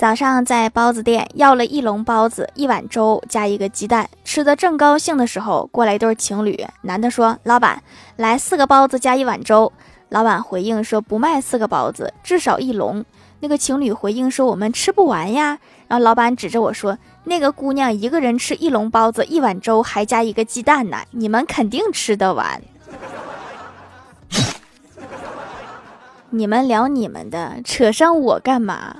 [0.00, 6.58] 早上在包子店要了一笼包子、一碗粥加一个鸡蛋，吃的正高兴的时候，过来一对情侣。
[6.80, 7.82] 男的说：“老板，
[8.16, 9.70] 来四个包子加一碗粥。”
[10.08, 13.04] 老板回应说：“不卖四个包子，至少一笼。”
[13.40, 22.62] 那个情侣回应说：“我们吃不完呀。”然后老板指着我说：“那个姑娘一个人吃一笼包子、一碗粥，还加一个鸡蛋呢，你们肯定吃得完。”
[26.30, 28.96] 你们聊你们的，扯上我干嘛？